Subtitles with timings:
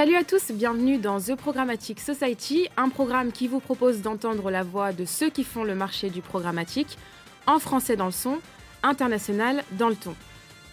[0.00, 4.62] Salut à tous, bienvenue dans The Programmatic Society, un programme qui vous propose d'entendre la
[4.62, 6.96] voix de ceux qui font le marché du programmatique,
[7.46, 8.38] en français dans le son,
[8.82, 10.14] international dans le ton.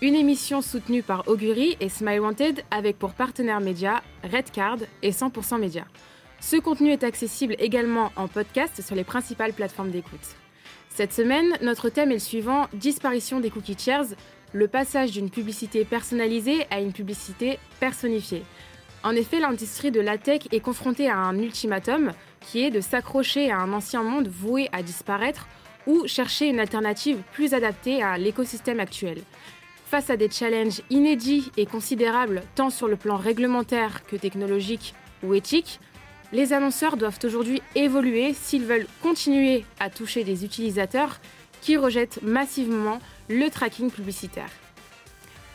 [0.01, 5.59] Une émission soutenue par Augury et Smile Wanted avec pour partenaires médias Redcard et 100%
[5.59, 5.83] Média.
[6.39, 10.37] Ce contenu est accessible également en podcast sur les principales plateformes d'écoute.
[10.87, 14.05] Cette semaine, notre thème est le suivant disparition des cookie chairs,
[14.53, 18.45] le passage d'une publicité personnalisée à une publicité personnifiée.
[19.07, 22.11] En effet, l'industrie de la tech est confrontée à un ultimatum
[22.41, 25.47] qui est de s'accrocher à un ancien monde voué à disparaître
[25.85, 29.21] ou chercher une alternative plus adaptée à l'écosystème actuel.
[29.85, 34.93] Face à des challenges inédits et considérables tant sur le plan réglementaire que technologique
[35.23, 35.79] ou éthique,
[36.33, 41.21] les annonceurs doivent aujourd'hui évoluer s'ils veulent continuer à toucher des utilisateurs
[41.61, 42.99] qui rejettent massivement
[43.29, 44.49] le tracking publicitaire.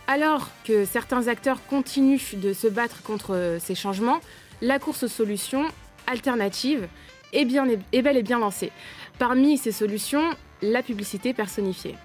[0.07, 4.21] Alors que certains acteurs continuent de se battre contre ces changements,
[4.61, 5.67] la course aux solutions
[6.07, 6.89] alternatives
[7.33, 8.73] est, bien, bel et bien lancée.
[9.19, 11.97] Parmi ces solutions, la publicité personnifiée.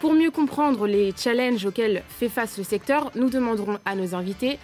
[0.00, 4.58] Pour mieux comprendre les challenges auxquels fait face le secteur, nous demanderons à nos invités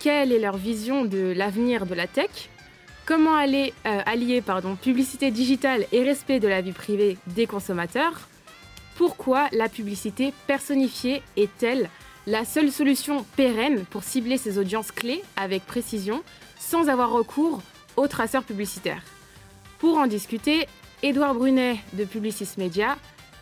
[0.00, 2.50] quelle est leur vision de l'avenir de la tech,
[3.06, 4.42] comment aller, euh, allier
[4.82, 8.28] publicité digitale et respect de la vie privée des consommateurs,
[9.00, 11.88] pourquoi la publicité personnifiée est-elle
[12.26, 16.22] la seule solution pérenne pour cibler ces audiences clés avec précision
[16.58, 17.62] sans avoir recours
[17.96, 19.02] aux traceurs publicitaires?
[19.78, 20.66] Pour en discuter,
[21.02, 22.98] Édouard Brunet de Publicis Media,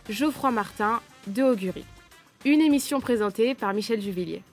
[0.09, 1.85] Geoffroy Martin de Augury.
[2.45, 4.45] Une émission présentée par Michel Juvillier.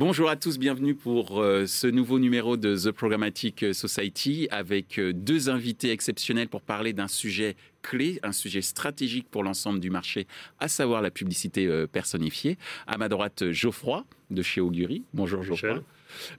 [0.00, 5.12] Bonjour à tous, bienvenue pour euh, ce nouveau numéro de The Programmatic Society avec euh,
[5.12, 10.26] deux invités exceptionnels pour parler d'un sujet clé, un sujet stratégique pour l'ensemble du marché,
[10.58, 12.56] à savoir la publicité euh, personnifiée.
[12.86, 15.02] À ma droite, Geoffroy de chez Augury.
[15.12, 15.82] Bonjour Geoffroy.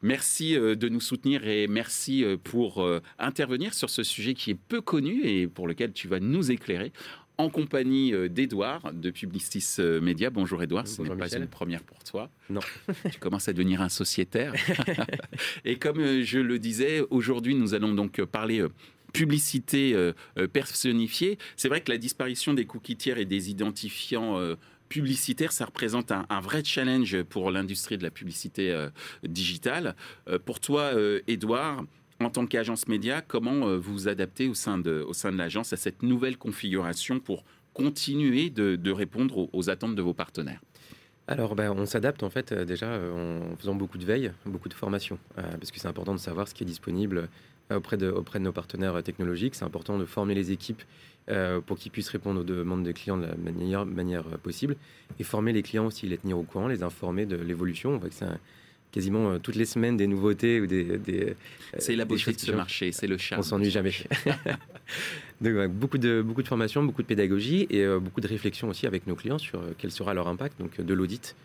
[0.02, 2.86] Merci de nous soutenir et merci pour
[3.20, 6.92] intervenir sur ce sujet qui est peu connu et pour lequel tu vas nous éclairer
[7.42, 10.30] en compagnie euh, d'Edouard de Publicis euh, Media.
[10.30, 12.30] Bonjour Edouard, ce n'est pas une première pour toi.
[12.50, 12.62] Non.
[13.12, 14.54] tu commences à devenir un sociétaire.
[15.66, 18.64] Et comme euh, je le disais, aujourd'hui nous allons donc parler
[19.12, 19.94] publicité
[20.54, 21.38] personnifiée.
[21.58, 24.40] C'est vrai que la disparition des cookies tiers et des identifiants
[24.88, 28.74] publicitaires, ça représente un, vrai challenge pour l'industrie de la publicité
[29.24, 29.98] digitale.
[30.46, 30.94] pour toi,
[31.28, 31.84] Edouard,
[32.24, 35.38] en tant qu'agence média, comment euh, vous vous adaptez au sein de, au sein de
[35.38, 37.44] l'agence à cette nouvelle configuration pour
[37.74, 40.62] continuer de, répondre aux, attentes de vos partenaires?
[41.28, 44.70] Alors, ben, on s'adapte en fait euh, déjà euh, en faisant beaucoup de veille, beaucoup
[44.70, 47.30] de formation, parce que c'est important de savoir ce qui est disponible
[47.74, 49.56] auprès de, auprès de nos partenaires technologiques.
[49.56, 50.82] C'est important de former les équipes
[51.66, 54.76] pour qu'ils puissent répondre aux demandes des clients de la meilleure manière possible,
[55.20, 57.92] et former les clients aussi, les tenir au courant, les informer de l'évolution.
[57.92, 58.40] On voit que c'est un,
[58.92, 61.00] quasiment euh, toutes les semaines des nouveautés ou des.
[61.10, 61.34] Euh,
[61.80, 63.40] c'est la beauté de ce marché, c'est le charme.
[63.40, 63.94] On s'ennuie jamais.
[65.42, 68.86] donc beaucoup de beaucoup de formation, beaucoup de pédagogie et euh, beaucoup de réflexion aussi
[68.86, 71.36] avec nos clients sur quel sera leur impact donc de l'audit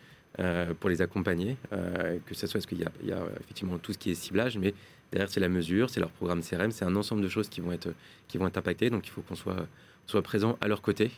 [0.80, 4.10] pour les accompagner, que ce soit parce qu'il y, y, a effectivement tout ce qui
[4.10, 4.74] est ciblage, mais
[5.10, 7.72] derrière c'est la mesure, c'est leur programme CRM, c'est un ensemble de choses qui vont
[7.72, 7.88] être
[8.28, 9.66] qui vont être impactées, donc il faut qu'on soit
[10.04, 11.10] soit présent à leur côté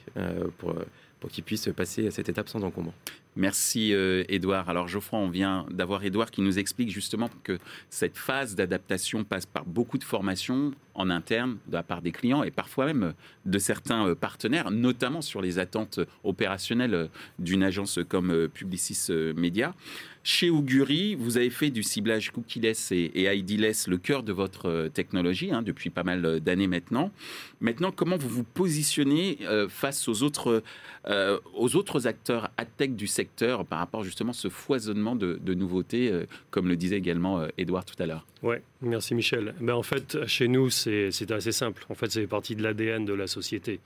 [0.58, 0.76] pour
[1.18, 2.94] pour qu'ils puissent passer à cette étape sans encombre.
[3.38, 3.93] Merci
[4.28, 4.69] Edouard.
[4.69, 7.56] Euh, Alors Geoffroy, on vient d'avoir Edouard qui nous explique justement que
[7.88, 12.43] cette phase d'adaptation passe par beaucoup de formations en interne de la part des clients
[12.43, 13.15] et parfois même
[13.47, 17.06] de certains euh, partenaires, notamment sur les attentes opérationnelles euh,
[17.38, 19.72] d'une agence comme Publicis Media.
[20.25, 24.88] Chez Augury, vous avez fait du ciblage cookieless et, et IDless le cœur de votre
[24.93, 27.12] technologie hein, depuis pas mal d'années maintenant.
[27.60, 29.38] Maintenant, comment vous vous positionnez
[29.70, 30.62] face aux autres,
[31.55, 33.27] aux autres acteurs ad tech du secteur
[33.68, 37.92] par rapport justement à ce foisonnement de, nouveautés, euh, comme le disait également Edouard euh,
[37.94, 39.54] tout à l'heure Oui, merci Michel.
[39.60, 41.84] Ben, en fait, chez nous, c'est assez simple.
[41.88, 43.80] En fait, c'est partie de l'ADN de la société.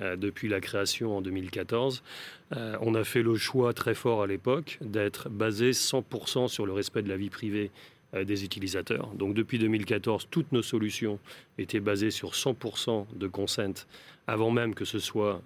[0.00, 2.04] Euh, depuis la création en 2014.
[2.52, 7.02] on a fait le choix très fort à l'époque d'être basé 100% sur le respect
[7.02, 7.72] de la vie privée
[8.14, 9.08] des utilisateurs.
[9.14, 11.18] Donc depuis 2014, toutes nos solutions
[11.58, 13.86] étaient basées sur 100% de consent
[14.28, 15.42] avant même que ce soit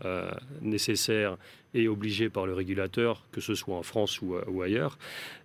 [0.60, 1.36] nécessaire
[1.74, 4.98] et obligé par le régulateur, que ce soit en France ou, euh, ailleurs.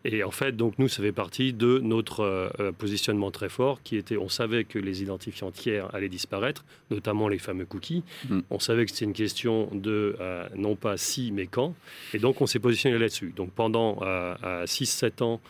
[0.03, 3.81] Et en fait, donc nous, ça fait partie de notre euh, euh, positionnement très fort,
[3.83, 8.03] qui était, on savait que les identifiants tiers allaient disparaître, notamment les fameux cookies.
[8.29, 8.39] Mm.
[8.49, 10.15] On savait que c'était une question de
[10.55, 11.73] non pas si, mais quand.
[12.13, 13.33] Et donc, on s'est positionné là-dessus.
[13.35, 13.99] Donc, pendant
[14.65, 15.41] 6-7 ans,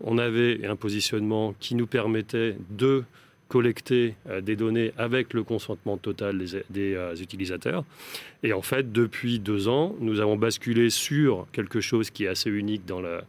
[0.00, 3.04] on avait un positionnement qui nous permettait de
[3.48, 7.84] collecter des données avec le consentement total des, utilisateurs.
[8.42, 12.50] Et en fait, depuis deux ans, nous avons basculé sur quelque chose qui est assez
[12.50, 13.22] unique dans la,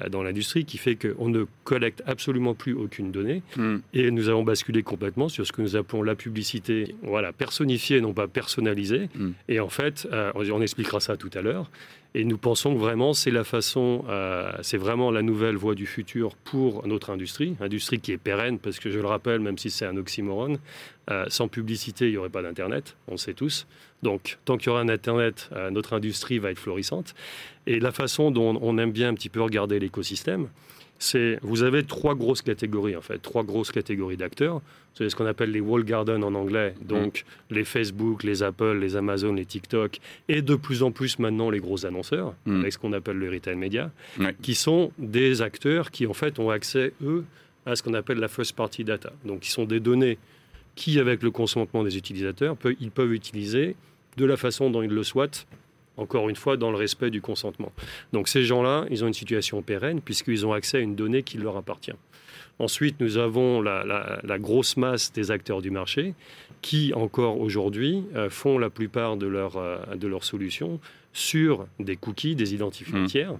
[0.00, 3.42] euh, dans l'industrie qui fait qu'on ne collecte absolument plus aucune donnée.
[3.56, 3.78] Hmm.
[3.92, 8.12] Et nous avons basculé complètement sur ce que nous appelons la publicité voilà, personnifiée, non
[8.12, 9.08] pas personnalisée.
[9.14, 9.30] Hmm.
[9.48, 11.70] Et en fait, euh, on expliquera ça tout à l'heure.
[12.14, 15.86] Et nous pensons que vraiment, c'est la façon, euh, c'est vraiment la nouvelle voie du
[15.86, 17.56] futur pour notre industrie.
[17.60, 20.58] Industrie qui est pérenne, parce que je le rappelle, même si c'est un oxymorone,
[21.26, 23.66] sans publicité, il n'y aurait pas d'Internet, on le sait tous.
[24.04, 27.14] Donc, tant qu'il y aura un Internet, notre industrie va être florissante.
[27.66, 30.46] Et la façon dont on aime bien un petit peu regarder l'écosystème,
[31.00, 34.60] c'est vous avez trois grosses catégories en fait, trois grosses catégories d'acteurs.
[34.94, 37.54] C'est ce qu'on appelle les wall gardens en anglais, donc mm.
[37.54, 39.98] les Facebook, les Apple, les Amazon, les TikTok,
[40.28, 42.60] et de plus en plus maintenant les gros annonceurs, mm.
[42.60, 43.90] avec ce qu'on appelle le retail media,
[44.42, 47.24] qui sont des acteurs qui en fait ont accès eux
[47.66, 49.12] à ce qu'on appelle la first party data.
[49.24, 50.18] Donc, qui sont des données
[50.74, 53.76] qui, avec le consentement des utilisateurs, ils peuvent utiliser
[54.16, 55.46] de la façon dont ils le souhaitent
[55.96, 57.72] encore une fois, dans le respect du consentement.
[58.12, 61.38] Donc ces gens-là, ils ont une situation pérenne puisqu'ils ont accès à une donnée qui
[61.38, 61.92] leur appartient.
[62.60, 66.14] Ensuite, nous avons la, grosse masse des acteurs du marché
[66.60, 70.78] qui, encore aujourd'hui, euh, font la plupart de, leur, euh, de leurs solutions
[71.14, 73.06] sur des cookies, des identifiants mmh.
[73.06, 73.34] tiers.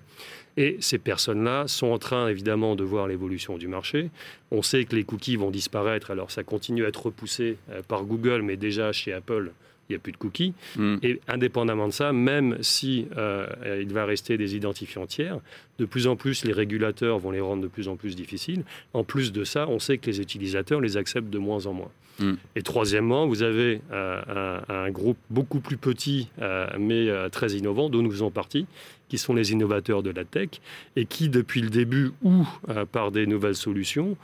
[0.56, 4.10] Et ces personnes-là sont en train, évidemment, de voir l'évolution du marché.
[4.50, 8.04] On sait que les cookies vont disparaître, alors ça continue à être repoussé euh, par
[8.04, 9.52] Google, mais déjà chez Apple,
[9.90, 10.54] il n'y a plus de cookies.
[10.76, 10.96] Hmm.
[11.02, 13.46] Et indépendamment de ça, même si euh,
[13.80, 15.38] il va rester des identifiants tiers,
[15.78, 18.62] de plus en plus les régulateurs vont les rendre de plus en plus difficiles.
[18.94, 21.90] En plus de ça, on sait que les utilisateurs les acceptent de moins en moins.
[22.20, 22.34] Hmm.
[22.54, 28.02] Et troisièmement, vous avez euh, un, groupe beaucoup plus petit, euh, mais très innovant, dont
[28.02, 28.66] nous faisons partie,
[29.08, 30.50] qui sont les innovateurs de la tech,
[30.94, 32.46] et qui, depuis le début ou
[32.92, 34.16] par des nouvelles solutions,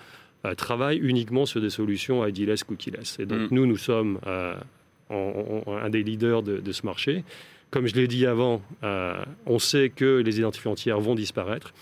[0.57, 3.19] travaillent uniquement sur des solutions IDless, cookieless.
[3.19, 3.55] Et donc, hmm.
[3.55, 4.21] nous, nous sommes
[5.11, 7.25] un des leaders de, ce marché.
[7.71, 9.15] Comme je l'ai dit avant, euh,
[9.47, 11.75] on sait que les identifiants tiers vont disparaître.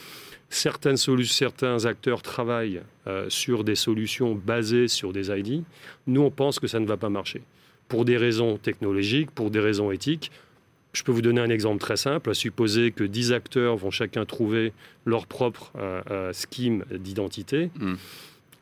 [0.49, 0.97] Certains
[1.85, 5.62] acteurs travaillent euh, sur des solutions basées sur des ID.
[6.06, 7.43] Nous, on pense que ça ne va pas marcher.
[7.88, 10.31] Pour des raisons technologiques, pour des raisons éthiques.
[10.93, 12.31] Je peux vous donner un exemple très simple.
[12.31, 14.73] À supposer que 10 acteurs vont chacun trouver
[15.05, 17.71] leur propre euh, scheme d'identité.
[17.79, 17.94] Hmm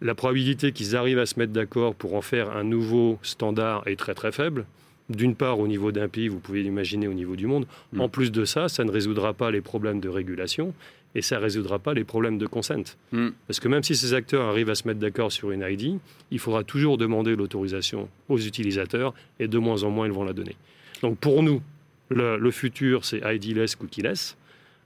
[0.03, 3.97] la probabilité qu'ils arrivent à se mettre d'accord pour en faire un nouveau standard est
[3.97, 4.67] très très faible.
[5.09, 7.67] D'une part, au niveau d'un pays, vous pouvez l'imaginer au niveau du monde.
[7.93, 8.01] Mm.
[8.01, 10.75] En plus de ça, ça ne résoudra pas les problèmes de régulation
[11.15, 12.97] et ça ne résoudra pas les problèmes de consent.
[13.13, 13.29] Mm.
[13.47, 15.99] Parce que même si ces acteurs arrivent à se mettre d'accord sur une ID,
[16.31, 20.33] il faudra toujours demander l'autorisation aux utilisateurs et de moins en moins ils vont la
[20.33, 20.57] donner.
[21.03, 21.63] Donc pour nous,
[22.09, 24.37] le, futur, c'est ID-less, cookie-less.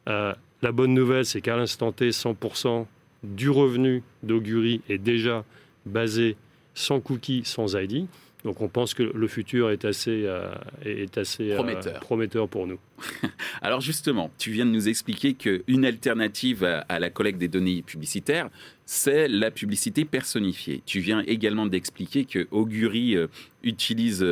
[0.09, 0.33] Euh,
[0.63, 2.87] la bonne nouvelle, c'est qu'à l'instant T, 100%
[3.23, 5.45] du revenu d'Augury est déjà
[5.85, 6.37] basé
[6.75, 8.07] sans cookies, sans ID.
[8.47, 10.55] Donc on pense que le futur est assez, euh,
[10.85, 11.99] est assez euh, prometteur.
[11.99, 12.49] prometteur.
[12.49, 12.79] pour nous.
[13.61, 18.49] Alors justement, tu viens de nous expliquer qu'une alternative à, la collecte des données publicitaires,
[18.85, 20.81] c'est la publicité personnifiée.
[20.87, 23.27] Tu viens également d'expliquer que Augury euh,
[23.65, 24.25] utilise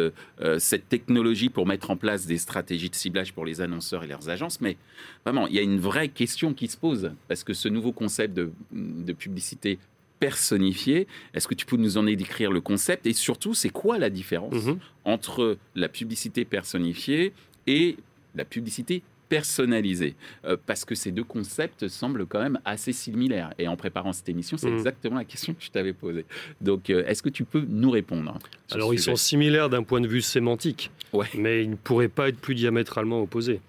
[0.59, 4.29] cette technologie pour mettre en place des stratégies de ciblage pour les annonceurs et leurs
[4.29, 4.61] agences.
[4.61, 4.77] Mais
[5.25, 8.33] vraiment, il y a une vraie question qui se pose, parce que ce nouveau concept
[8.33, 9.81] de, de publicité
[10.21, 11.07] personnifié.
[11.35, 14.67] Est-ce que tu peux nous en décrire le concept et surtout, c'est quoi la différence
[14.67, 14.79] mhm.
[15.05, 17.33] entre la publicité personnifiée
[17.67, 17.97] et
[18.35, 20.15] la publicité personnalisée
[20.45, 23.53] euh, Parce que ces deux concepts semblent quand même assez similaires.
[23.59, 24.77] Et en préparant cette émission, c'est mhm.
[24.77, 26.25] exactement la question que je t'avais posée.
[26.61, 28.39] Donc, euh, est-ce que tu peux nous répondre
[28.71, 30.91] Alors, ils sont similaires d'un point de vue sémantique,
[31.35, 33.61] mais ils ne pourraient pas être plus diamétralement opposés.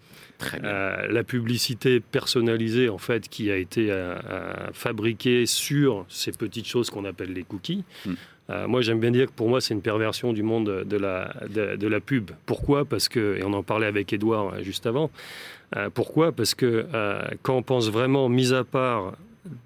[0.63, 3.89] Euh, la publicité personnalisée, en fait, qui a été
[4.74, 7.83] fabriquée sur ces petites choses qu'on appelle les cookies.
[8.48, 8.66] Hmm.
[8.68, 11.88] moi, j'aime bien dire que pour moi, c'est une perversion du monde de la, de,
[11.88, 12.32] la pub.
[12.46, 12.86] Pourquoi?
[12.86, 15.10] Parce que, et on en parlait avec Edouard juste avant,
[15.94, 16.32] pourquoi?
[16.32, 16.86] Parce que
[17.42, 19.14] quand on pense vraiment, mis à part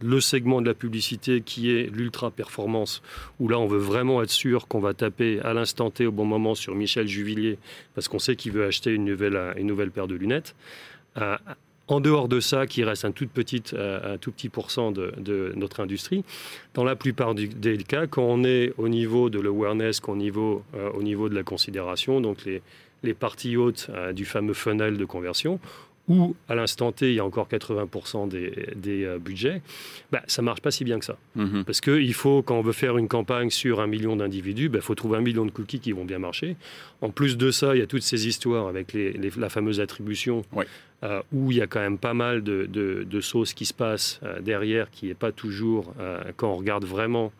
[0.01, 3.01] le segment de la publicité qui est l'ultra performance,
[3.39, 6.25] où là on veut vraiment être sûr qu'on va taper à l'instant T au bon
[6.25, 7.57] moment sur Michel Juvillier
[7.95, 10.55] parce qu'on sait qu'il veut acheter une nouvelle, une nouvelle paire de lunettes.
[11.89, 14.17] Euh, en dehors de ça, qui reste un tout petit, euh,
[14.51, 16.23] pourcent de, notre industrie,
[16.73, 21.03] dans la plupart des cas, quand on est au niveau de l'awareness, niveau, euh, au
[21.03, 22.61] niveau de la considération, donc les,
[23.03, 25.59] les parties hautes du fameux funnel de conversion,
[26.09, 29.61] où à l'instant T, il y a encore 80% des, euh, budgets,
[30.11, 31.17] bah, ça ne marche pas si bien que ça.
[31.35, 31.63] Mhm.
[31.63, 34.81] Parce qu'il faut, quand on veut faire une campagne sur un million d'individus, il bah,
[34.81, 36.57] faut trouver un million de cookies qui vont bien marcher.
[37.01, 38.97] En plus de ça, il y a toutes ces histoires avec
[39.37, 40.43] la fameuse attribution,
[41.03, 44.19] euh, où il y a quand même pas mal de, de, choses qui se passent
[44.23, 45.93] euh, derrière, qui n'est pas toujours,
[46.35, 47.31] quand on regarde vraiment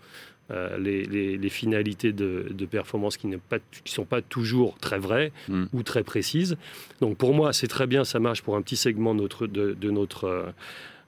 [0.49, 3.37] les, finalités de, performance qui ne
[3.85, 5.65] sont pas toujours très vraies mm.
[5.73, 6.57] ou très précises.
[7.01, 9.91] Donc pour moi, c'est très bien, ça marche pour un petit segment de notre, de
[9.91, 10.53] notre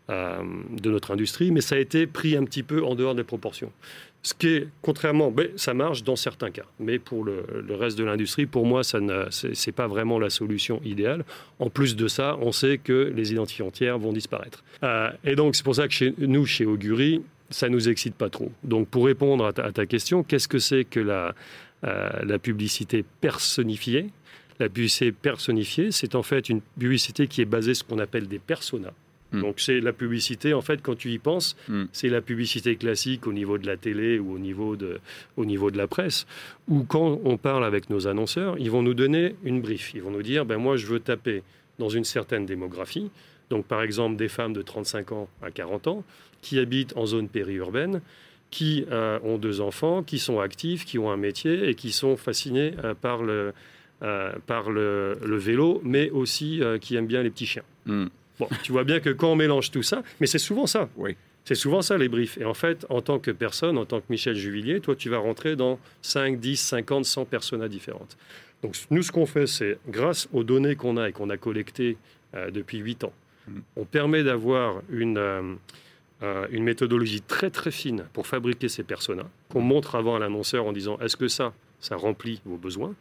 [0.10, 3.72] de notre industrie, mais ça a été pris un petit peu en dehors des proportions.
[4.24, 8.04] Ce qui est, contrairement, ben, ça marche dans certains cas, mais pour le, reste de
[8.04, 11.26] l'industrie, pour moi, ce n'est pas vraiment la solution idéale.
[11.60, 14.64] En plus de ça, on sait que les identifiants tiers vont disparaître.
[14.84, 17.22] Euh, et donc, c'est pour ça que chez nous, chez Augury,
[17.52, 18.52] ça ne nous excite pas trop.
[18.64, 21.36] Donc, pour répondre à ta, question, qu'est-ce que c'est que la,
[21.84, 24.10] euh, la publicité personnifiée?
[24.60, 28.28] La publicité personnifiée, c'est en fait une publicité qui est basée sur ce qu'on appelle
[28.28, 28.94] des personas.
[29.32, 29.42] Hmm.
[29.42, 31.86] Donc c'est la publicité, en fait, quand tu y penses, hmm.
[31.92, 35.00] c'est la publicité classique au niveau de la télé ou au niveau de,
[35.38, 36.26] au niveau de la presse,
[36.68, 39.94] où quand on parle avec nos annonceurs, ils vont nous donner une brief.
[39.96, 41.44] Ils vont nous dire, ben moi je veux taper
[41.80, 43.10] dans une certaine démographie,
[43.52, 46.04] donc par exemple des femmes de 35 ans à 40 ans,
[46.42, 48.02] qui habitent en zone périurbaine,
[48.50, 52.18] qui euh, ont deux enfants, qui sont actifs, qui ont un métier et qui sont
[52.18, 53.54] fascinés euh, par, le,
[54.04, 57.64] euh, par le, vélo, mais aussi qui aiment bien les petits chiens.
[57.86, 58.08] Hmm
[58.64, 60.90] tu vois bien que quand on mélange tout ça, mais c'est souvent ça.
[60.98, 61.16] Oui.
[61.46, 62.40] C'est souvent ça les briefs.
[62.40, 65.20] Et en fait, en tant que personne, en tant que Michel Juvillier, toi, tu vas
[65.20, 68.18] rentrer dans 5, 10, 50, 100 personas différentes.
[68.64, 71.98] Donc nous, ce qu'on fait, c'est grâce aux données qu'on a et qu'on a collectées
[72.52, 73.14] depuis 8 ans.
[73.76, 75.56] On permet d'avoir une, euh,
[76.24, 80.66] euh, une méthodologie très très fine pour fabriquer ces personas, qu'on montre avant à l'annonceur
[80.66, 82.94] en disant est-ce que ça, ça remplit vos besoins?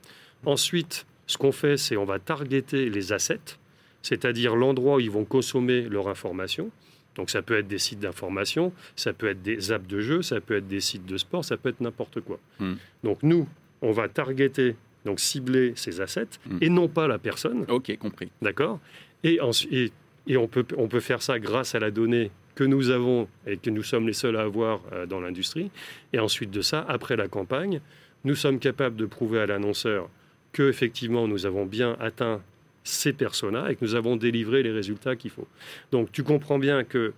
[0.44, 3.58] Ensuite, ce qu'on fait, c'est on va targeter les assets
[4.02, 6.70] c'est-à-dire l'endroit où ils vont consommer leur information.
[7.16, 10.40] Donc ça peut être des sites d'information, ça peut être des apps de jeu, ça
[10.40, 12.38] peut être des sites de sport, ça peut être n'importe quoi.
[12.60, 12.74] Hmm.
[13.02, 13.48] Donc nous,
[13.82, 16.58] on va targeter, donc cibler ces assets hmm.
[16.60, 17.64] et non pas la personne.
[17.68, 18.30] Ok, compris.
[18.40, 18.78] D'accord?
[19.24, 19.38] Et,
[19.70, 19.92] et,
[20.26, 23.56] et, on, peut, on peut faire ça grâce à la donnée que nous avons et
[23.56, 25.70] que nous sommes les seuls à avoir euh, dans l'industrie.
[26.12, 27.80] Et ensuite de ça, après la campagne,
[28.24, 30.08] nous sommes capables de prouver à l'annonceur
[30.52, 32.40] que effectivement nous avons bien atteint
[32.84, 35.46] ces personas et que nous avons délivré les résultats qu'il faut.
[35.92, 37.12] Donc tu comprends bien que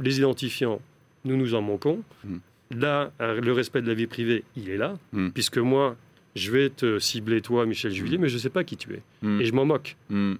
[0.00, 0.80] les identifiants,
[1.24, 2.02] nous nous en manquons.
[2.24, 2.38] Hmm.
[2.70, 5.30] Là, euh, le respect de la vie privée, il est là, hmm.
[5.30, 5.96] puisque moi,
[6.34, 7.94] je vais te cibler toi, Michel hmm.
[7.94, 9.02] Juvillier, mais je ne sais pas qui tu es.
[9.40, 9.96] Et je m'en moque.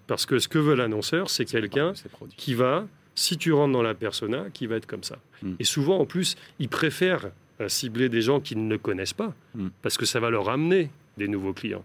[0.06, 1.92] Parce que ce que veut l'annonceur, c'est quelqu'un
[2.36, 5.18] qui va, si tu rentres dans la persona, qui va être comme ça.
[5.58, 9.34] Et souvent, en plus, ils préfèrent euh, cibler des gens qui ne le connaissent pas,
[9.82, 11.84] parce que ça va leur amener des nouveaux clients.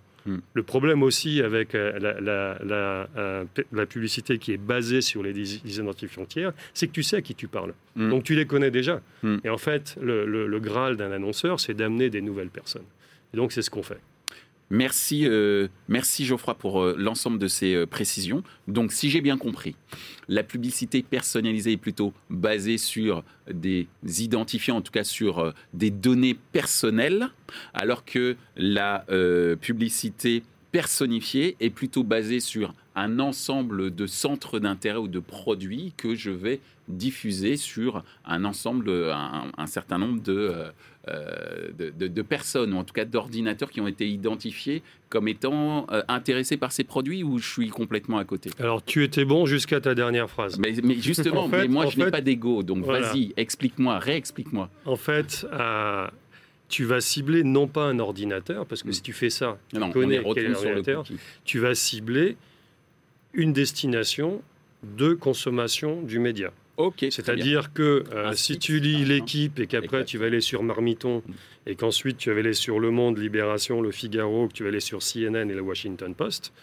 [0.53, 1.97] Le problème aussi avec euh,
[2.27, 7.21] euh, la, publicité qui est basée sur les, identifiants tiers, c'est que tu sais à
[7.21, 7.73] qui tu parles.
[7.95, 9.01] Donc tu les connais déjà.
[9.43, 12.85] Et en fait, le, le Graal d'un annonceur, c'est d'amener des nouvelles personnes.
[13.33, 14.01] Et donc c'est ce qu'on fait.
[14.71, 18.43] Merci, euh, merci Geoffroy pour euh, l'ensemble de ces euh, précisions.
[18.67, 19.75] Donc, si j'ai bien compris,
[20.27, 23.88] la publicité personnalisée est plutôt basée sur des
[24.19, 27.29] identifiants, en tout cas sur des données personnelles,
[27.74, 29.05] alors que la
[29.59, 36.13] publicité personnifiée est plutôt basée sur un ensemble de centres d'intérêt ou de produits que
[36.13, 36.59] je vais
[36.89, 40.72] diffuser sur un ensemble, un, certain nombre de,
[41.08, 46.01] euh, de, personnes, ou en tout cas d'ordinateurs qui ont été identifiés comme étant euh,
[46.08, 48.50] intéressés par ces produits ou je suis complètement à côté?
[48.60, 50.60] Alors, tu étais bon jusqu'à ta dernière phrase.
[50.60, 54.69] Mais, justement, mais moi, je n'ai pas d'ego, donc vas-y, explique-moi, réexplique-moi.
[54.86, 56.08] En fait, euh,
[56.67, 58.93] tu vas cibler non pas un ordinateur, parce que mm.
[58.93, 61.05] si tu fais ça, tu connais quel ordinateur,
[61.46, 62.36] tu vas cibler
[63.34, 64.41] une destination
[64.84, 66.51] de consommation du média.
[67.12, 71.21] C'est-à-dire que euh, si tu lis l'équipe et qu'après tu vas aller sur Marmiton
[71.65, 74.79] et qu'ensuite tu vas aller sur Le Monde, Libération, Le Figaro, que tu vas aller
[74.79, 76.53] sur CNN et le Washington Post,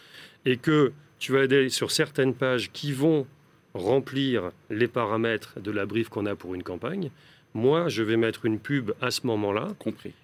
[0.45, 3.27] et que tu vas aller sur certaines pages qui vont
[3.75, 7.11] remplir les paramètres de la brief qu'on a pour une campagne,
[7.53, 9.75] moi je vais mettre une pub à ce moment-là,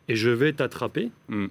[0.08, 1.10] et je vais t'attraper.
[1.28, 1.48] Hmm.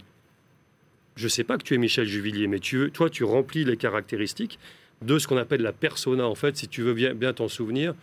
[1.15, 3.77] Je ne sais pas que tu es Michel Juvillier, mais tu, toi tu remplis les
[3.77, 4.57] caractéristiques
[5.01, 6.27] de ce qu'on appelle la persona.
[6.27, 7.93] En fait, si tu veux bien, t'en souvenir,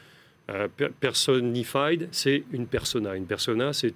[1.01, 3.15] personified, c'est une persona.
[3.15, 3.93] Une persona, c'est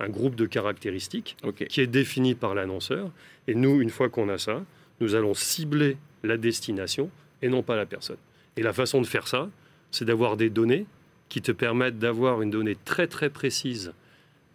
[0.00, 1.36] un groupe de caractéristiques
[1.68, 3.10] qui est défini par l'annonceur.
[3.46, 4.62] Et nous, une fois qu'on a ça,
[5.00, 7.10] nous allons cibler la destination
[7.42, 8.16] et non pas la personne.
[8.56, 9.50] Et la façon de faire ça,
[9.90, 10.86] c'est d'avoir des données
[11.28, 13.92] qui te permettent d'avoir une donnée très très précise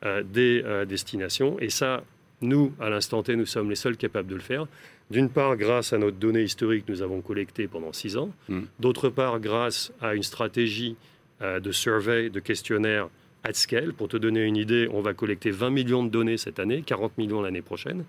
[0.05, 1.59] euh, des euh, destinations.
[1.59, 2.03] Et ça,
[2.41, 4.67] nous, à l'instant T, nous sommes les seuls capables de le faire.
[5.09, 8.29] D'une part, grâce à notre donnée historique que nous avons collectée pendant six ans.
[8.49, 8.61] Hmm.
[8.79, 13.09] D'autre part, grâce à une stratégie euh, de survey, de questionnaires
[13.43, 13.93] at scale.
[13.93, 17.17] Pour te donner une idée, on va collecter 20 millions de données cette année, 40
[17.17, 18.03] millions l'année prochaine.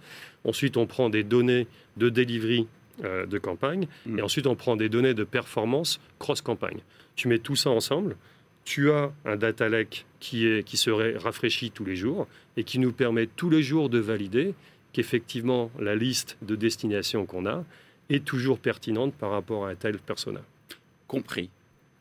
[0.44, 1.66] Ensuite, on prend des données
[1.96, 2.66] de delivery
[3.04, 4.18] euh, de campagne, mm.
[4.18, 6.80] et ensuite on prend des données de performance cross-campagne.
[7.14, 8.16] Tu mets tout ça ensemble,
[8.64, 12.80] tu as un data lake qui, est, qui serait rafraîchi tous les jours et qui
[12.80, 14.52] nous permet tous les jours de valider
[14.92, 17.64] qu'effectivement la liste de destinations qu'on a
[18.10, 20.40] est toujours pertinente par rapport à un tel persona.
[21.06, 21.50] Compris.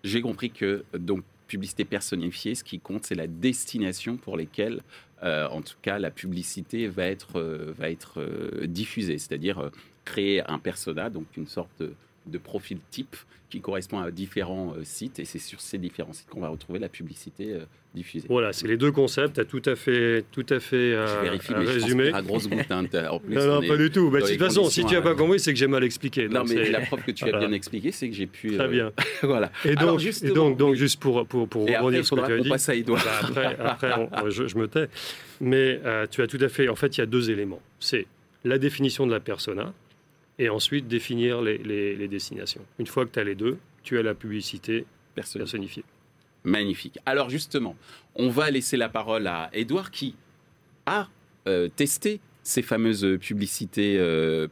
[0.04, 4.82] J'ai compris que donc publicité personnifiée, ce qui compte, c'est la destination pour lesquelles,
[5.24, 7.74] euh, en tout cas, la publicité va être, euh,
[8.18, 9.18] euh, diffusée.
[9.18, 9.72] C'est-à-dire
[10.06, 11.94] créer un persona, donc une sorte de,
[12.28, 13.16] de profil type
[13.50, 16.80] qui correspond à différents euh, sites et c'est sur ces différents sites qu'on va retrouver
[16.80, 17.60] la publicité euh,
[17.96, 18.28] diffusée.
[18.30, 21.24] Voilà, c'est les deux concepts, tu as tout à fait, tout à fait euh, je
[21.24, 22.06] vérifie, mais résumé.
[22.08, 22.84] Je pense grosse goutte, hein,
[23.30, 24.10] non, pas du tout.
[24.10, 26.28] Bah, de toute façon, si tu n'as pas compris, c'est que j'ai mal expliqué.
[26.28, 28.58] Non, mais la preuve que tu as bien expliqué, c'est que j'ai pu.
[28.58, 28.92] Très bien.
[29.24, 29.52] voilà.
[29.64, 32.40] Et donc, et donc, donc, juste pour, pour, pour rebondir sur ce que tu as
[32.40, 32.50] dit.
[32.50, 33.04] Passe à Edouard.
[33.34, 34.90] Bah, après, après je, je, me tais.
[35.40, 35.80] Mais
[36.12, 36.68] tu as tout à fait.
[36.68, 37.62] En fait, il y a deux éléments.
[37.80, 38.08] C'est
[38.44, 39.74] la définition de la persona,
[40.40, 42.66] et ensuite définir les, les, destinations.
[42.80, 45.84] Une fois que tu as les deux, tu as la publicité personnifiée.
[46.44, 47.00] Magnifique.
[47.06, 47.76] Alors justement,
[48.16, 50.16] on va laisser la parole à Edouard qui
[50.86, 51.08] a
[51.48, 54.48] euh, testé ces fameuses publicités euh,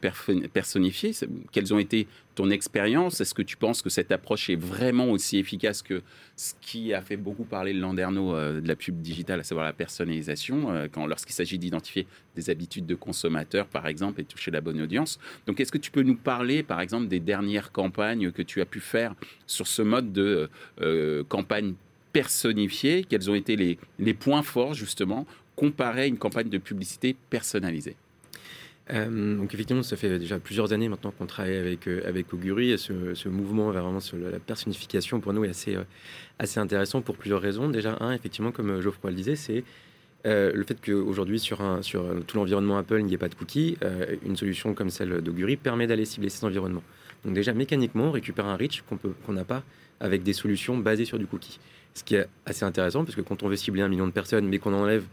[0.51, 1.13] personnifiées
[1.53, 3.21] Quelles ont été ton expérience?
[3.21, 6.01] Est-ce que tu penses que cette approche est vraiment aussi efficace que
[6.35, 9.65] ce qui a fait beaucoup parler le Landerneau euh, de la pub digitale, à savoir
[9.65, 14.59] la personnalisation, euh, lorsqu'il s'agit d'identifier des habitudes de consommateurs, par exemple, et toucher la
[14.59, 15.17] bonne audience?
[15.47, 18.65] Donc, est-ce que tu peux nous parler, par exemple, des dernières campagnes que tu as
[18.65, 19.15] pu faire
[19.47, 20.49] sur ce mode de
[21.29, 21.75] campagne
[22.11, 23.05] personnifiée?
[23.07, 25.25] Quels ont été les points forts, justement,
[25.55, 27.95] comparer à une campagne de publicité personnalisée
[28.93, 32.71] euh, donc effectivement, ça fait déjà plusieurs années maintenant qu'on travaille avec, euh, avec Augury
[32.71, 35.83] et ce, mouvement vers vraiment sur la personnification pour nous est assez, euh,
[36.37, 37.67] assez intéressant pour plusieurs raisons.
[37.67, 39.63] Déjà, un, effectivement, comme Geoffroy le disait, c'est
[40.27, 43.77] le fait qu'aujourd'hui sur, sur tout l'environnement Apple, il n'y ait pas de cookies.
[44.25, 46.81] une solution comme celle d'Augury permet d'aller cibler ces environnements.
[47.23, 49.61] Donc déjà, mécaniquement, on récupère un reach qu'on n'a pas
[49.99, 51.59] avec des solutions basées sur du cookie.
[51.93, 54.47] Ce qui est assez intéressant, parce que quand on veut cibler un million de personnes,
[54.47, 55.03] mais qu'on enlève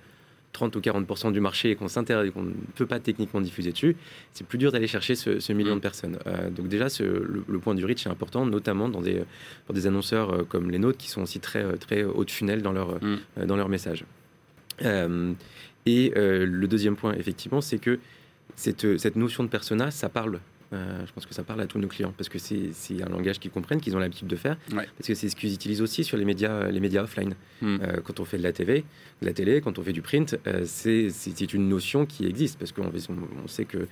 [0.52, 3.96] 30 ou 40 du marché et qu'on s'intéresse, qu'on ne peut pas techniquement diffuser dessus,
[4.32, 5.80] c'est plus dur d'aller chercher ce, million de mm.
[5.80, 6.18] personnes.
[6.26, 9.22] Euh, donc déjà, le, point du reach est important, notamment dans des,
[9.66, 12.30] pour des annonceurs euh, comme les nôtres qui sont aussi très, euh, très haut de
[12.30, 13.46] funnel dans leur, mm.
[13.46, 14.04] dans leur message.
[14.80, 17.98] et le deuxième point, effectivement, c'est que
[18.56, 20.40] cette, cette notion de persona, ça parle
[20.72, 23.38] euh, je pense que ça parle à tous nos clients parce que c'est un langage
[23.38, 24.56] qu'ils comprennent, qu'ils ont l'habitude de faire.
[24.70, 27.34] Parce que c'est ce qu'ils utilisent aussi sur les médias, les médias offline.
[27.60, 27.78] Hmm.
[27.82, 28.84] Euh, quand on fait de la TV,
[29.20, 32.72] de la télé, quand on fait du print, euh, c'est une notion qui existe parce
[32.72, 32.90] qu'on
[33.44, 33.86] on sait que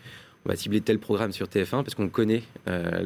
[0.46, 3.02] on va cibler tel programme sur TF1 parce qu'on connaît euh,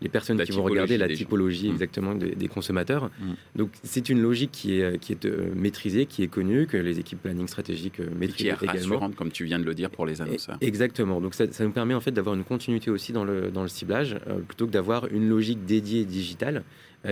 [0.00, 1.72] les personnes qui vont regarder la typologie mm.
[1.72, 3.10] exactement des, consommateurs.
[3.18, 3.32] Mm.
[3.56, 7.00] Donc c'est une logique qui est, qui est euh, maîtrisée, qui est connue, que les
[7.00, 9.10] équipes planning stratégiques euh, maîtrisent qui est également.
[9.10, 10.56] comme tu viens de le dire pour les annonceurs.
[10.60, 11.20] Exactement.
[11.20, 14.16] Donc ça, nous permet en fait d'avoir une continuité aussi dans le, dans le ciblage,
[14.46, 16.62] plutôt que d'avoir une logique dédiée digitale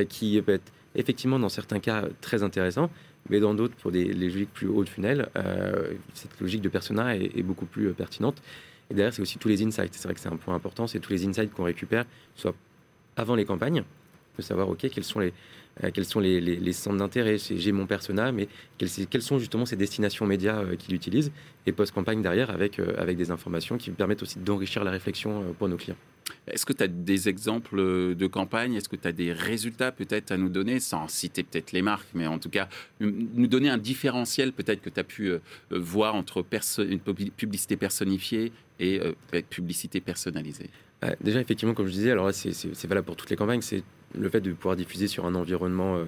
[0.08, 2.90] qui peut être effectivement dans certains cas très intéressant,
[3.28, 5.28] mais dans d'autres, pour des logiques plus hautes de funnel,
[6.14, 8.40] cette logique de persona est, est beaucoup plus pertinente.
[8.90, 9.94] Et derrière, c'est aussi tous les insights.
[9.94, 12.54] C'est vrai que c'est un point important, c'est tous les insights qu'on récupère, soit
[13.16, 13.84] avant les campagnes,
[14.36, 15.32] de savoir, OK, quels sont les,
[15.84, 17.36] euh, centres d'intérêt.
[17.38, 21.32] J'ai mon persona, mais quelles, sont justement ces destinations médias euh, qu'il utilise,
[21.66, 25.76] et post-campagne derrière euh, avec des informations qui permettent aussi d'enrichir la réflexion pour nos
[25.76, 25.96] clients.
[26.46, 30.32] Est-ce que tu as des exemples de campagne Est-ce que tu as des résultats peut-être
[30.32, 32.68] à nous donner, sans citer peut-être les marques, mais en tout cas,
[33.00, 35.32] nous donner un différentiel peut-être que tu as pu
[35.70, 36.44] voir entre
[36.78, 39.00] une publicité personnifiée et
[39.50, 40.70] publicité personnalisée.
[41.20, 43.82] Déjà, effectivement, comme je disais, alors c'est valable pour toutes les campagnes, c'est
[44.18, 46.04] le fait de pouvoir diffuser sur un environnement euh,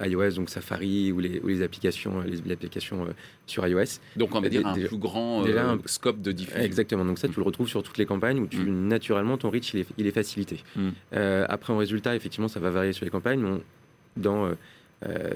[0.00, 3.12] iOS, donc Safari ou les, ou les applications, les, applications euh,
[3.46, 4.00] sur iOS.
[4.16, 6.60] Donc on va dire un plus grand euh, scope de diffusion.
[6.60, 7.04] Exactement.
[7.04, 8.88] Donc ça, tu le retrouves sur toutes les campagnes où tu, mm.
[8.88, 10.60] naturellement ton reach il est, il est facilité.
[10.76, 10.90] Mm.
[11.48, 13.60] après en résultat, effectivement, ça va varier sur les campagnes.
[14.16, 14.50] dans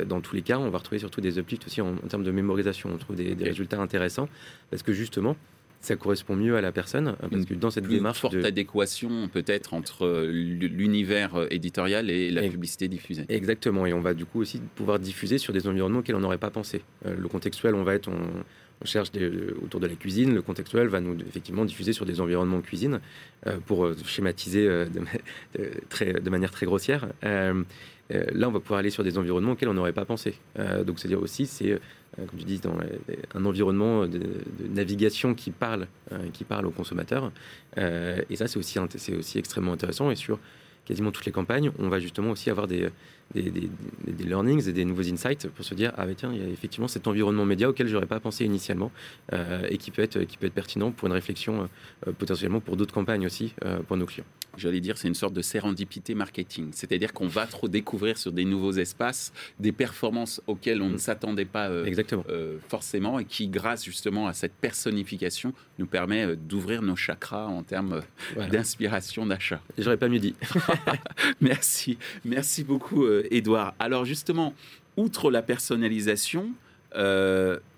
[0.06, 2.88] dans tous les cas, on va retrouver surtout des uplifts aussi en, termes de mémorisation.
[2.94, 4.28] On trouve des, des résultats intéressants
[4.70, 5.34] parce que justement,
[5.80, 9.74] ça correspond mieux à la personne hein, parce que dans cette démarche forte adéquation peut-être
[9.74, 13.24] entre euh, l'univers euh, éditorial et la publicité diffusée.
[13.28, 16.38] Exactement, et on va du coup aussi pouvoir diffuser sur des environnements auxquels on n'aurait
[16.38, 16.82] pas pensé.
[17.06, 19.10] Euh, le contextuel, on va être on, cherche
[19.64, 23.00] autour de la cuisine, le contextuel va nous effectivement diffuser sur des environnements cuisine
[23.64, 24.66] pour schématiser
[25.56, 27.08] de, très, de, manière très grossière.
[28.10, 30.34] Là, on va pouvoir aller sur des environnements auxquels on n'aurait pas pensé.
[30.84, 31.78] donc, c'est-à-dire aussi, c'est
[32.18, 32.76] euh, comme tu dis, dans
[33.34, 34.20] un environnement de,
[34.70, 37.30] navigation qui parle, euh, qui parle aux consommateurs.
[37.78, 40.10] Euh, et ça, c'est aussi, c'est aussi extrêmement intéressant.
[40.10, 40.38] Et sur
[40.86, 42.88] quasiment toutes les campagnes, on va justement aussi avoir des,
[43.34, 46.48] des, des, learnings et des nouveaux insights pour se dire ah tiens il y a
[46.48, 48.92] effectivement cet environnement média auquel j'aurais pas pensé initialement
[49.68, 51.68] et qui peut être qui peut être pertinent pour une réflexion
[52.18, 53.52] potentiellement pour d'autres campagnes aussi
[53.88, 54.24] pour nos clients
[54.56, 56.70] j'allais dire, c'est une sorte de sérendipité marketing.
[56.72, 60.98] C'est-à-dire qu'on va trop découvrir sur des nouveaux espaces des performances auxquelles on ne mm.
[60.98, 61.92] s'attendait pas euh,
[62.28, 67.46] euh, forcément et qui, grâce justement à cette personnification, nous permet euh, d'ouvrir nos chakras
[67.46, 68.02] en termes
[68.50, 69.60] d'inspiration d'achat.
[69.78, 70.34] J'aurais pas mieux dit.
[71.40, 71.98] Merci.
[72.24, 73.74] Merci beaucoup, Edouard.
[73.78, 74.54] Alors justement,
[74.96, 76.50] outre la personnalisation,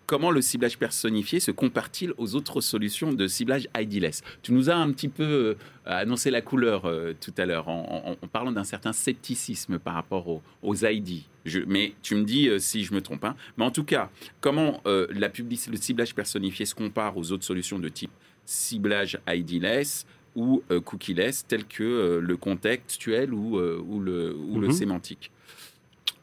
[0.08, 4.74] comment le ciblage personnifié se compare-t-il aux autres solutions de ciblage ID-less Tu nous as
[4.74, 8.94] un petit peu euh, annoncé la couleur euh, tout à l'heure en, parlant d'un certain
[8.94, 10.26] scepticisme par rapport
[10.62, 11.24] aux, ID.
[11.66, 13.22] mais tu me dis euh, si je me trompe.
[13.24, 13.36] Hein.
[13.58, 18.10] Mais en tout cas, comment le ciblage personnifié se compare aux autres solutions de type
[18.46, 20.06] ciblage ID-less
[20.38, 24.72] ou cookie-less, tels que le contextuel ou, ou le, ou le mhm.
[24.72, 25.30] sémantique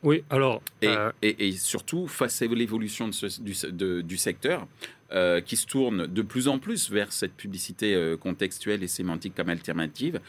[0.05, 0.61] oui, alors.
[0.83, 4.67] Euh, et, surtout, face à l'évolution du, secteur,
[5.11, 9.33] euh, qui se tourne de plus en plus vers cette publicité euh, contextuelle et sémantique
[9.35, 10.21] comme alternative,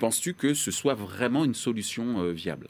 [0.00, 2.68] penses-tu que ce soit vraiment une solution viable?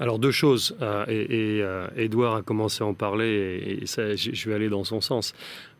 [0.00, 0.76] Alors deux choses,
[1.08, 1.62] et,
[1.96, 5.34] Edouard a commencé à en parler, et, ça, je vais aller dans son sens.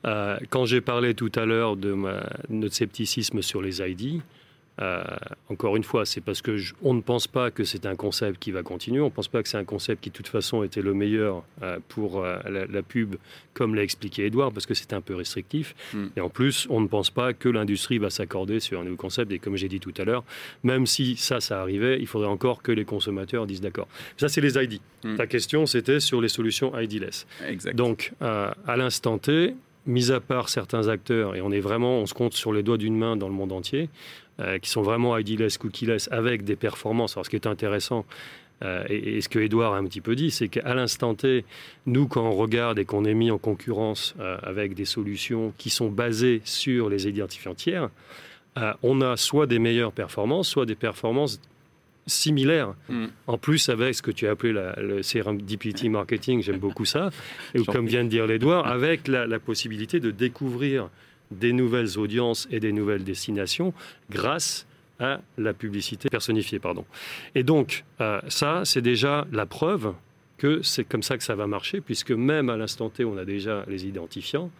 [0.04, 1.96] quand j'ai parlé tout à l'heure de,
[2.48, 4.20] notre scepticisme sur les ID,
[4.80, 5.02] euh,
[5.50, 8.50] encore une fois, c'est parce que on ne pense pas que c'est un concept qui
[8.50, 9.00] va continuer.
[9.00, 11.42] On ne pense pas que c'est un concept qui, de toute façon, était le meilleur
[11.62, 13.16] euh, pour euh, la, pub,
[13.52, 15.74] comme l'a expliqué Edouard, parce que c'est un peu restrictif.
[15.92, 16.06] Mm.
[16.16, 19.30] Et en plus, on ne pense pas que l'industrie va s'accorder sur un nouveau concept.
[19.32, 20.24] Et comme j'ai dit tout à l'heure,
[20.62, 23.88] même si ça, ça arrivait, il faudrait encore que les consommateurs disent d'accord.
[24.16, 24.80] Ça, c'est les ID.
[25.04, 25.16] Mm.
[25.16, 27.26] Ta question, c'était sur les solutions ID-less.
[27.74, 29.54] Donc, à l'instant T,
[29.86, 32.76] mis à part certains acteurs, et on est vraiment, on se compte sur les doigts
[32.76, 33.88] d'une main dans le monde entier,
[34.40, 37.16] euh, qui sont vraiment ID-less, cookie-less, avec des performances.
[37.16, 38.06] Alors, ce qui est intéressant,
[38.64, 41.44] euh, et, ce que Edouard a un petit peu dit, c'est qu'à l'instant T,
[41.84, 45.68] nous, quand on regarde et qu'on est mis en concurrence euh, avec des solutions qui
[45.68, 47.90] sont basées sur les identifiants tiers,
[48.82, 51.40] on a soit des meilleures performances, soit des performances
[52.06, 52.74] similaires.
[52.90, 53.06] Mm.
[53.26, 57.10] En plus, avec ce que tu as appelé le serendipity marketing, j'aime beaucoup ça,
[57.54, 60.90] et comme vient de dire Edouard, avec la possibilité de découvrir
[61.30, 63.72] des nouvelles audiences et des nouvelles destinations
[64.10, 64.66] grâce
[64.98, 66.58] à la publicité personnifiée.
[66.58, 66.84] Pardon.
[67.34, 69.94] Et donc, euh, ça, c'est déjà la preuve
[70.36, 73.24] que c'est comme ça que ça va marcher, puisque même à l'instant T, on a
[73.24, 74.50] déjà les identifiants,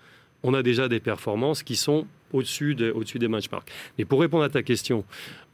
[0.43, 3.71] on a déjà des performances qui sont au-dessus au des benchmarks.
[3.99, 5.05] Mais pour répondre à ta question,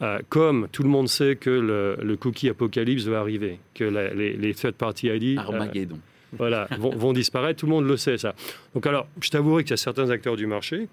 [0.02, 4.55] euh, comme tout le monde sait que le, cookie apocalypse va arriver, que les, les
[4.55, 5.38] third-party ID...
[5.38, 5.98] Euh, Armageddon.
[6.37, 8.35] Voilà, vont, vont, disparaître, tout le monde le sait, ça.
[8.75, 10.88] Donc alors, je t'avouerai qu'il y a certains acteurs du marché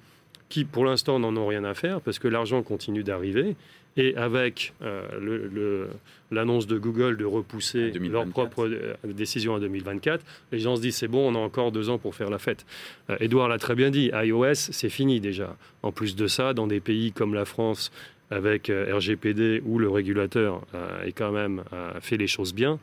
[0.53, 3.55] qui pour l'instant n'en ont rien à faire parce que l'argent continue d'arriver.
[3.95, 5.87] Et avec euh,
[6.31, 10.95] l'annonce de Google de repousser leur propre euh, décision en 2024, les gens se disent
[10.95, 12.65] c'est bon, on a encore deux ans pour faire la fête.
[13.09, 15.55] Euh, Edouard l'a très bien dit, iOS, c'est fini déjà.
[15.83, 17.91] En plus de ça, dans des pays comme la France,
[18.33, 20.61] avec RGPD, où le régulateur
[21.05, 21.63] est quand même
[22.01, 22.79] fait les choses bien,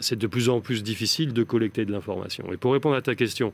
[0.00, 2.52] c'est de plus en plus difficile de collecter de l'information.
[2.52, 3.52] Et pour répondre à ta question,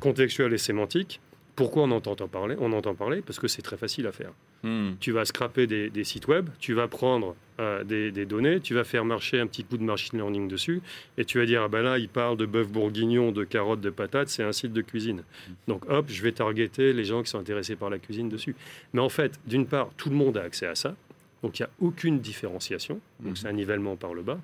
[0.00, 1.20] contextuelle et sémantique,
[1.56, 4.32] pourquoi on entend parler On entend parler parce que c'est très facile à faire.
[4.62, 4.92] Hmm.
[4.98, 9.04] Tu vas scraper des, sites web, tu vas prendre euh, des, données, tu vas faire
[9.04, 10.80] marcher un petit coup de machine learning dessus,
[11.16, 13.90] et tu vas dire ah ben là il parle de bœuf bourguignon, de carottes, de
[13.90, 15.22] patates, c'est un site de cuisine.
[15.48, 15.52] Hmm.
[15.68, 18.56] Donc hop, je vais targeter les gens qui sont intéressés par la cuisine dessus.
[18.92, 20.96] Mais en fait, d'une part, tout le monde a accès à ça.
[21.42, 23.36] Donc il n'y a aucune différenciation, donc hmm.
[23.36, 24.40] c'est un nivellement par le bas.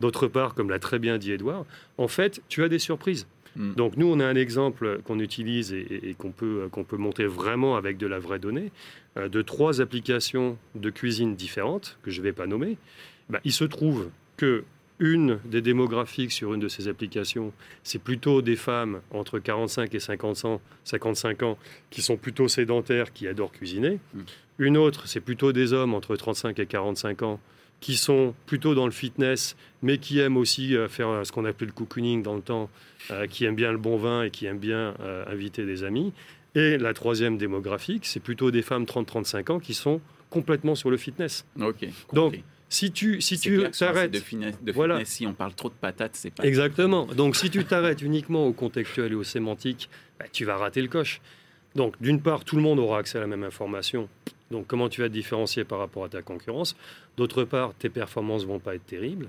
[0.00, 1.64] D'autre part, comme l'a très bien dit Edouard,
[1.96, 3.26] en fait, tu as des surprises.
[3.56, 3.74] Mm.
[3.74, 7.76] Donc nous, on a un exemple qu'on utilise et, qu'on peut, qu'on peut monter vraiment
[7.76, 8.70] avec de la vraie donnée,
[9.16, 12.76] euh, de trois applications de cuisine différentes, que je ne vais pas nommer.
[13.28, 14.64] Bah, il se trouve que
[15.00, 19.98] une des démographiques sur une de ces applications, c'est plutôt des femmes entre 45 et
[19.98, 21.58] 50 ans, 55 ans
[21.90, 23.98] qui sont plutôt sédentaires, qui adorent cuisiner.
[24.14, 24.20] Mm.
[24.58, 27.40] Une autre, c'est plutôt des hommes entre 35 et 45 ans
[27.84, 31.44] qui sont plutôt dans le fitness, mais qui aiment aussi euh, faire euh, ce qu'on
[31.44, 32.70] appelle le cocooning dans le temps,
[33.10, 34.94] euh, qui aiment bien le bon vin et qui aiment bien
[35.26, 36.14] inviter des amis.
[36.54, 40.96] Et la troisième démographique, c'est plutôt des femmes 30-35 ans qui sont complètement sur le
[40.96, 41.44] fitness.
[41.60, 41.86] Ok.
[42.14, 44.20] Donc, si tu si tu t'arrêtes de,
[44.62, 45.04] de voilà.
[45.04, 47.04] si on parle trop de patates, c'est pas exactement.
[47.04, 50.88] Donc si tu t'arrêtes uniquement au contextuel et au sémantique, bah, tu vas rater le
[50.88, 51.20] coche.
[51.74, 54.08] Donc d'une part, tout le monde aura accès à la même information.
[54.50, 56.76] Donc comment tu vas te différencier par rapport à ta concurrence?
[57.16, 59.28] D'autre part, tes performances vont pas être terribles.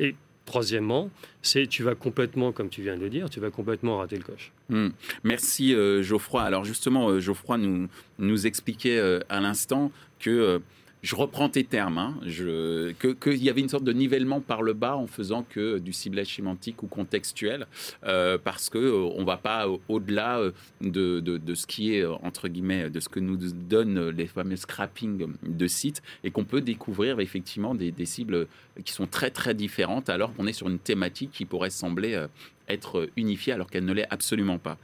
[0.00, 1.10] Et troisièmement,
[1.42, 4.24] c'est tu vas complètement, comme tu viens de le dire, tu vas complètement rater le
[4.24, 4.52] coche.
[4.68, 4.88] Hmm.
[5.22, 6.42] Merci euh, Geoffroy.
[6.42, 10.60] Alors justement, euh, Geoffroy nous, nous expliquait euh, à l'instant que
[11.04, 14.96] je reprends tes termes, hein, qu'il y avait une sorte de nivellement par le bas
[14.96, 17.66] en faisant que du ciblage sémantique ou contextuel,
[18.04, 20.40] euh, parce que euh, on va pas au-delà
[20.80, 25.66] de, ce qui est entre guillemets de ce que nous donnent les fameux scrapping de
[25.66, 28.46] sites et qu'on peut découvrir effectivement des, cibles
[28.82, 32.26] qui sont très très différentes alors qu'on est sur une thématique qui pourrait sembler
[32.66, 34.78] être unifiée alors qu'elle ne l'est absolument pas.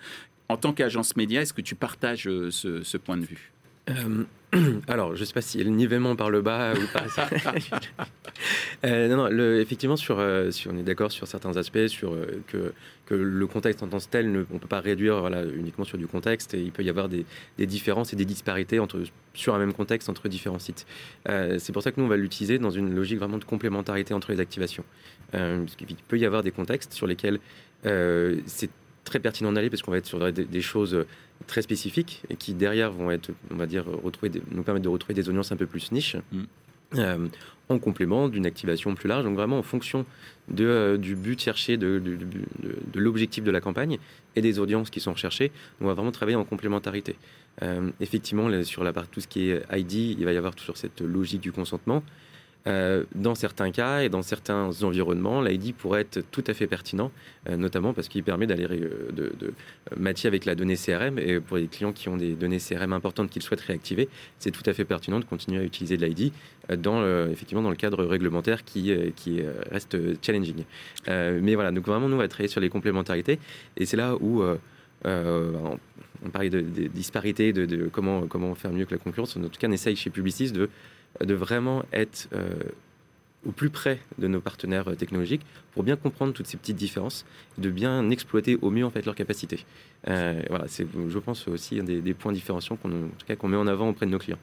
[0.50, 3.52] En tant qu'agence média, est-ce que tu partages ce point de vue?
[4.88, 7.04] alors, je ne sais pas si le nivellement par le bas ou pas.
[8.82, 12.42] Euh, non, non, effectivement, sur, euh, si on est d'accord sur certains aspects, sur euh,
[12.46, 12.72] que,
[13.04, 15.84] que, le contexte en tant que tel, ne, on ne peut pas réduire voilà, uniquement
[15.84, 17.26] sur du contexte, et il peut y avoir des,
[17.58, 19.02] des différences et des disparités entre,
[19.34, 20.86] sur un même contexte entre différents sites.
[21.26, 24.32] c'est pour ça que nous, on va l'utiliser dans une logique vraiment de complémentarité entre
[24.32, 24.84] les activations.
[25.32, 27.40] parce qu'il peut y avoir des contextes sur lesquels
[27.82, 28.70] c'est
[29.10, 31.04] très pertinent d'aller parce qu'on va être sur des, choses
[31.48, 35.14] très spécifiques et qui derrière vont être, on va dire, retrouver nous permettre de retrouver
[35.14, 36.16] des audiences un peu plus niches.
[36.32, 36.42] Mm.
[36.96, 37.28] Euh,
[37.68, 40.04] en complément d'une activation plus large, donc vraiment en fonction
[40.48, 43.98] de, euh, du but cherché, de, de, de, l'objectif de la campagne
[44.34, 47.14] et des audiences qui sont recherchées, on va vraiment travailler en complémentarité.
[47.62, 50.76] Euh, effectivement, sur la partie tout ce qui est ID, il va y avoir toujours
[50.76, 52.02] cette logique du consentement.
[52.66, 57.10] Euh, dans certains cas et dans certains environnements, l'ID pourrait être tout à fait pertinent,
[57.48, 59.54] euh, notamment parce qu'il permet d'aller euh, de, de,
[59.96, 61.18] matcher avec la donnée CRM.
[61.18, 64.62] Et pour les clients qui ont des données CRM importantes qu'ils souhaitent réactiver, c'est tout
[64.66, 66.32] à fait pertinent de continuer à utiliser de l'ID
[66.76, 70.64] dans le, effectivement dans le cadre réglementaire qui, qui reste challenging.
[71.08, 73.38] mais voilà, donc vraiment, nous, on va travailler sur les complémentarités.
[73.76, 74.44] Et c'est là où
[75.04, 79.36] on parlait de, de disparités, de, de, comment, comment faire mieux que la concurrence.
[79.36, 80.68] En tout cas, on essaye chez Publicis de
[81.20, 82.54] de vraiment être euh,
[83.46, 85.42] au plus près de nos partenaires euh, technologiques
[85.72, 87.24] pour bien comprendre toutes ces petites différences,
[87.58, 89.64] de bien exploiter au mieux en fait leurs capacités.
[90.08, 93.88] Euh, voilà, c'est, je pense aussi un des, points différenciants qu'on, en met en avant
[93.88, 94.38] auprès de nos clients.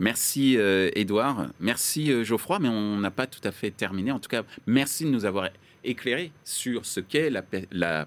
[0.00, 4.10] Merci Edouard, merci Geoffroy, mais on n'a pas tout à fait terminé.
[4.10, 5.50] En tout cas, merci de nous avoir
[5.84, 8.06] éclairé sur ce qu'est la,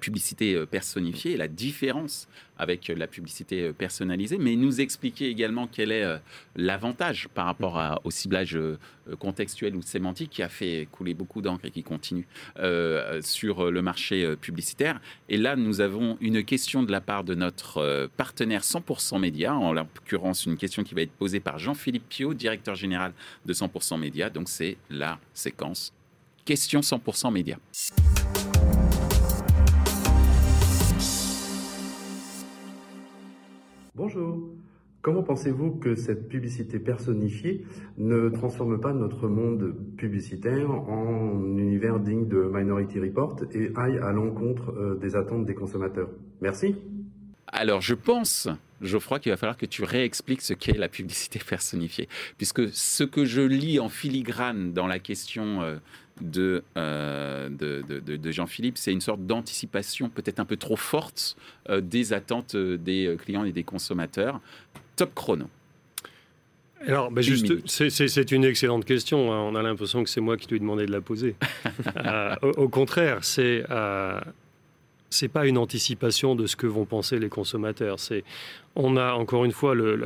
[0.00, 5.92] publicité euh, personnifiée la différence avec la publicité euh, personnalisée, mais nous expliquer également quel
[5.92, 6.18] est euh,
[6.56, 8.58] l'avantage par rapport au ciblage
[9.18, 12.26] contextuel ou sémantique qui a fait couler beaucoup d'encre et qui continue
[13.20, 15.00] sur le marché publicitaire.
[15.28, 19.72] Et là, nous avons une question de la part de notre partenaire 100% Média, en
[19.72, 23.12] l'occurrence une question qui va être posée par Jean-Philippe Pio, directeur général
[23.46, 24.30] de 100% Média.
[24.30, 25.92] Donc c'est la séquence
[26.48, 27.58] Question 100% média.
[33.94, 34.48] Bonjour.
[35.02, 37.66] Comment pensez-vous que cette publicité personnifiée
[37.98, 44.12] ne transforme pas notre monde publicitaire en univers digne de Minority Report et aille à
[44.12, 46.08] l'encontre euh, des attentes des consommateurs?
[46.40, 46.76] Merci.
[47.48, 48.48] Alors, je pense,
[48.80, 52.08] Geoffroy, qu'il va falloir que tu réexpliques ce qu'est la publicité personnifiée.
[52.38, 55.62] Puisque ce que je lis en filigrane dans la question
[56.22, 61.36] euh, euh, de, de, Jean-Philippe, c'est une sorte d'anticipation peut-être un peu trop forte
[61.68, 64.40] euh, des attentes euh, des clients et des consommateurs.
[64.96, 65.46] Top chrono.
[66.86, 69.32] Alors, bah, juste, c'est une excellente question.
[69.32, 69.40] Hein.
[69.40, 71.34] On a l'impression que c'est moi qui lui ai demandé de la poser.
[72.42, 73.64] au, contraire, c'est
[75.10, 77.98] c'est pas une anticipation de ce que vont penser les consommateurs.
[77.98, 78.24] C'est
[78.76, 79.96] on a encore une fois le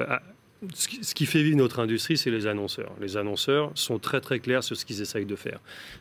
[0.75, 2.93] ce qui fait vivre notre industrie, c'est les annonceurs.
[3.01, 5.61] Les annonceurs sont très très clairs sur ce qu'ils essayent de faire.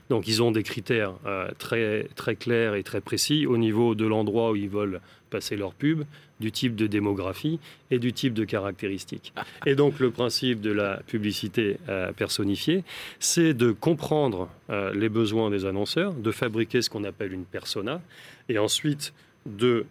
[0.10, 4.06] Donc ils ont des critères euh, très, très clairs et très précis au niveau de
[4.06, 6.04] l'endroit où ils veulent passer leur pub,
[6.40, 9.34] du type de démographie et du type de caractéristiques.
[9.66, 12.84] Et donc le principe de la publicité euh, personnifiée,
[13.20, 18.02] c'est de comprendre euh, les besoins des annonceurs, de fabriquer ce qu'on appelle une persona,
[18.50, 19.14] et ensuite
[19.46, 19.86] de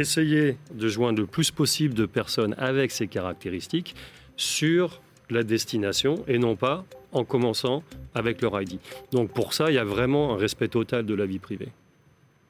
[0.00, 3.94] essayer de joindre le plus possible de personnes avec ces caractéristiques
[4.36, 7.82] sur la destination et non pas en commençant
[8.14, 8.78] avec leur ID.
[9.12, 11.68] Donc pour ça, il y a vraiment un respect total de la vie privée.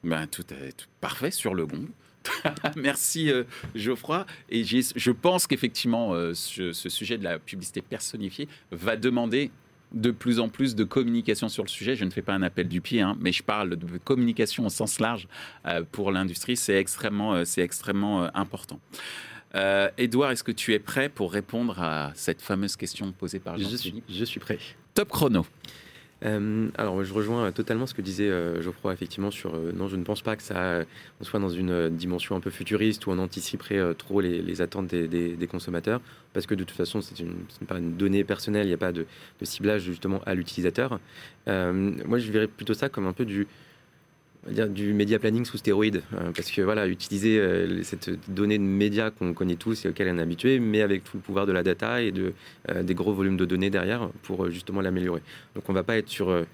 [0.03, 1.87] Ben, tout est parfait sur le gong.
[2.75, 3.43] Merci euh,
[3.75, 4.25] Geoffroy.
[4.49, 9.51] Et je pense qu'effectivement, euh, ce, sujet de la publicité personnifiée va demander
[9.93, 11.95] de plus en plus de communication sur le sujet.
[11.95, 14.69] Je ne fais pas un appel du pied, hein, mais je parle de communication au
[14.69, 15.27] sens large
[15.65, 16.57] euh, pour l'industrie.
[16.57, 18.79] C'est extrêmement, euh, c'est extrêmement euh, important.
[19.97, 24.05] Edouard, est-ce que tu es prêt pour répondre à cette fameuse question posée par Jean-Philippe?
[24.09, 24.57] je suis prêt.
[24.93, 25.45] Top chrono.
[26.23, 29.95] Euh, alors, je rejoins totalement ce que disait euh, Geoffroy, effectivement, sur euh, non, je
[29.95, 30.83] ne pense pas que ça
[31.19, 35.47] on soit dans une dimension un peu futuriste où on anticiperait trop les, attentes des,
[35.47, 36.01] consommateurs,
[36.33, 38.91] parce que de toute façon, ce n'est pas une donnée personnelle, il n'y a pas
[38.91, 39.05] de,
[39.43, 40.99] ciblage justement à l'utilisateur.
[41.47, 43.47] moi, je verrais plutôt ça comme un peu du
[44.47, 46.01] dire, du média planning sous stéroïde,
[46.35, 47.39] parce que voilà, utiliser
[47.83, 51.17] cette donnée de médias qu'on connaît tous et auxquelles on est habitué, mais avec tout
[51.17, 52.33] le pouvoir de la data et de,
[52.81, 55.21] des gros volumes de données derrière pour justement l'améliorer.
[55.55, 56.45] Donc on ne va pas être sur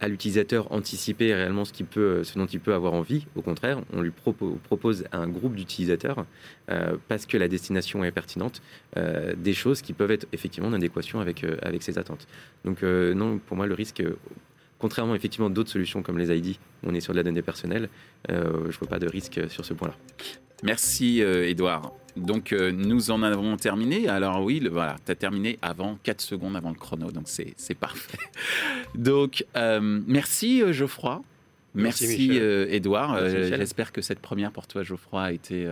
[0.00, 3.26] à l'utilisateur anticiper réellement ce, dont il peut avoir envie.
[3.36, 6.24] Au contraire, on lui propose à un groupe d'utilisateurs,
[6.70, 8.62] euh, parce que la destination est pertinente,
[8.96, 12.26] euh, des choses qui peuvent être effectivement en adéquation avec, euh, avec ses attentes.
[12.64, 14.02] Donc non, pour moi, le risque,
[14.80, 17.88] contrairement effectivement d'autres solutions comme les ID, on est sur de la donnée personnelle,
[18.28, 19.94] je ne vois pas de risque sur ce point-là.
[20.62, 21.92] Merci Edouard.
[22.16, 24.08] Donc euh, nous en avons terminé.
[24.08, 28.18] Alors oui, voilà, tu as terminé avant 4 secondes avant le chrono, donc c'est parfait.
[28.94, 31.22] donc euh, merci euh, Geoffroy.
[31.72, 33.28] Merci, Edouard.
[33.28, 35.68] J'espère que cette première pour toi Geoffroy a été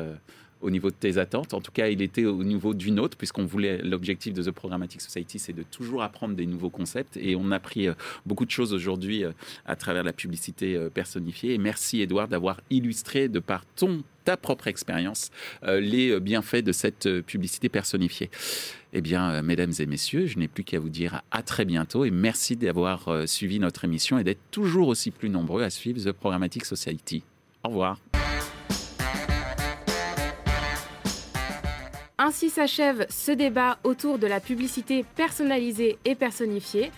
[0.60, 1.54] au niveau de tes attentes.
[1.54, 5.00] En tout cas, il était au niveau d'une autre, puisqu'on voulait l'objectif de The Programmatic
[5.00, 7.16] Society, c'est de toujours apprendre des nouveaux concepts.
[7.16, 7.88] Et on a appris
[8.26, 9.24] beaucoup de choses aujourd'hui
[9.66, 11.54] à travers la publicité personnifiée.
[11.54, 15.30] Et merci, Edouard, d'avoir illustré de par ton ta propre expérience
[15.62, 18.28] euh, les bienfaits de cette euh, publicité personnifiée.
[18.92, 22.04] Eh bien, euh, mesdames et messieurs, je n'ai plus qu'à vous dire à très bientôt
[22.04, 26.12] et merci d'avoir suivi notre émission et d'être toujours aussi plus nombreux à suivre The
[26.12, 27.22] Programmatic Society.
[27.64, 27.98] Au revoir.
[32.28, 36.92] Ainsi s'achève ce débat autour de la publicité personnalisée et personnifiée,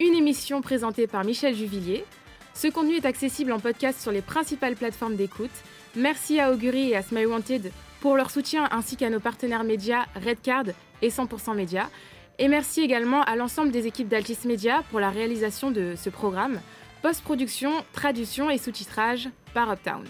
[0.00, 2.04] une émission présentée par Michel Juvillier.
[2.52, 5.52] Ce contenu est accessible en podcast sur les principales plateformes d'écoute
[5.94, 10.06] Merci à Augury et à Smile Wanted pour leur soutien ainsi qu'à nos partenaires médias
[10.16, 10.64] Redcard
[11.00, 11.88] et 100% Média.
[12.40, 16.60] Et merci également à l'ensemble des équipes d'Altis Media pour la réalisation de ce programme.
[17.02, 20.02] Post-production, traduction et sous-titrage par Uptown.